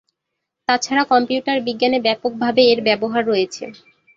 [0.69, 3.63] তাছাড়া কম্পিউটার বিজ্ঞানে ব্যাপক ভাবে এর ব্যবহার রয়েছে।